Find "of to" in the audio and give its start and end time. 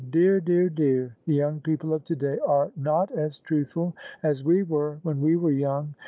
1.93-2.15